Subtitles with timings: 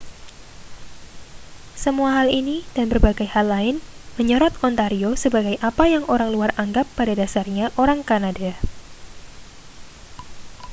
[1.83, 3.75] semua hal ini dan berbagai hal lain
[4.17, 8.51] menyorot ontario sebagai apa yang orang luar anggap pada dasarnya orang kanada